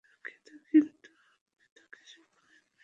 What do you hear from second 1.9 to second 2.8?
কিছু বলেননি।